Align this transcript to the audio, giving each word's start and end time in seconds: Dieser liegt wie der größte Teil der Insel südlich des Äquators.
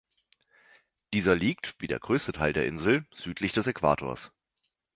Dieser 1.13 1.35
liegt 1.35 1.75
wie 1.77 1.85
der 1.85 1.99
größte 1.99 2.31
Teil 2.31 2.53
der 2.53 2.65
Insel 2.65 3.05
südlich 3.13 3.53
des 3.53 3.67
Äquators. 3.67 4.31